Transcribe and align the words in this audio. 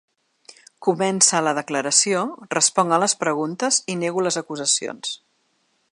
Comença 0.87 1.41
la 1.47 1.53
declaració, 1.57 2.23
responc 2.55 2.97
a 2.97 3.01
les 3.05 3.15
preguntes 3.25 3.79
i 3.95 3.99
nego 4.05 4.25
les 4.29 4.41
acusacions. 4.43 5.17